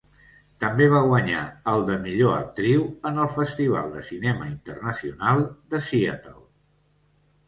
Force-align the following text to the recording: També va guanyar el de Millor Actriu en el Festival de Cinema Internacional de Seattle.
També 0.61 0.85
va 0.91 0.99
guanyar 1.07 1.41
el 1.73 1.83
de 1.89 1.97
Millor 2.05 2.31
Actriu 2.37 2.85
en 3.09 3.19
el 3.25 3.29
Festival 3.33 3.93
de 3.97 4.01
Cinema 4.07 4.47
Internacional 4.53 5.45
de 5.75 5.83
Seattle. 5.89 6.35